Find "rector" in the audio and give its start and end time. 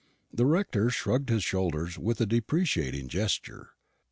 0.47-0.89